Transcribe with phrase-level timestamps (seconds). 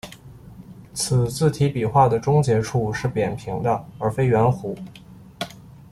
[0.95, 4.75] 此字体笔画的终结处是扁平的而非圆弧。